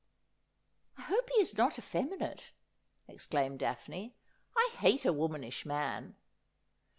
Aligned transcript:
'I 0.97 1.03
hope 1.03 1.29
he 1.29 1.39
is 1.39 1.55
not 1.55 1.77
effeminate,' 1.77 2.53
exclaimed 3.07 3.59
Daphne.' 3.59 4.15
I 4.57 4.71
hate 4.79 5.05
a 5.05 5.13
womanish 5.13 5.63
man.' 5.63 6.15